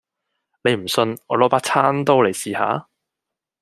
[0.63, 2.87] 你唔信，我攞把餐刀你試下